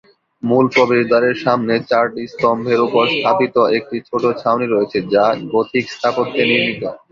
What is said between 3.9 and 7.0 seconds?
ছোট ছাউনি রয়েছে যা গথিক স্থাপত্যে নির্মিত।